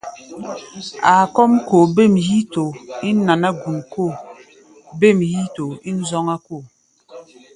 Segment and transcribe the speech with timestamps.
[1.11, 2.71] Áa kɔ́ʼm koo bêm yíítoo
[3.09, 4.11] ín naná-gun kóo,
[4.99, 6.63] bêm yíítoo ín zɔ́ŋá-kóo.